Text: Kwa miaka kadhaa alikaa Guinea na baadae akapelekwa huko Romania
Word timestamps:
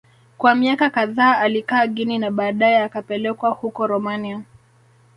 Kwa 0.37 0.55
miaka 0.55 0.89
kadhaa 0.89 1.37
alikaa 1.37 1.87
Guinea 1.87 2.19
na 2.19 2.31
baadae 2.31 2.83
akapelekwa 2.83 3.49
huko 3.49 3.87
Romania 3.87 4.41